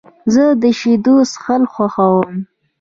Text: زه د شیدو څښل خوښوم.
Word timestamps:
زه 0.33 0.43
د 0.61 0.63
شیدو 0.79 1.15
څښل 1.31 1.63
خوښوم. 1.73 2.33